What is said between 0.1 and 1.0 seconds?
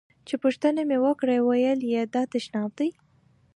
چې پوښتنه مې